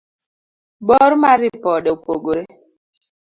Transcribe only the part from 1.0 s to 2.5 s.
mar ripode opogore